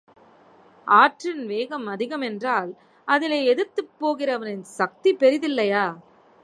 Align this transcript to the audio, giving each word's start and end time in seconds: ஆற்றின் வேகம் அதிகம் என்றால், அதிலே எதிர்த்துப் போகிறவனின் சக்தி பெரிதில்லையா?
ஆற்றின் 0.87 1.45
வேகம் 1.45 1.87
அதிகம் 1.87 2.21
என்றால், 2.21 2.71
அதிலே 3.07 3.45
எதிர்த்துப் 3.45 3.93
போகிறவனின் 3.99 4.61
சக்தி 4.61 5.15
பெரிதில்லையா? 5.15 5.85